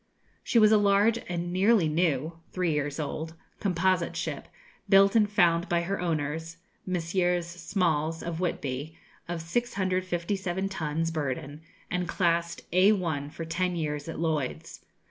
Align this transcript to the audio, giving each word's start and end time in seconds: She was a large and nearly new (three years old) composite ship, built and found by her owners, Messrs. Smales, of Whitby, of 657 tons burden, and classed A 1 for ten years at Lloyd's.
She 0.43 0.57
was 0.57 0.71
a 0.71 0.79
large 0.79 1.19
and 1.29 1.53
nearly 1.53 1.87
new 1.87 2.39
(three 2.51 2.71
years 2.71 2.99
old) 2.99 3.35
composite 3.59 4.15
ship, 4.15 4.47
built 4.89 5.15
and 5.15 5.29
found 5.29 5.69
by 5.69 5.83
her 5.83 6.01
owners, 6.01 6.57
Messrs. 6.87 7.45
Smales, 7.45 8.23
of 8.23 8.39
Whitby, 8.39 8.97
of 9.29 9.43
657 9.43 10.69
tons 10.69 11.11
burden, 11.11 11.61
and 11.91 12.07
classed 12.09 12.61
A 12.73 12.93
1 12.93 13.29
for 13.29 13.45
ten 13.45 13.75
years 13.75 14.07
at 14.07 14.17
Lloyd's. 14.17 14.83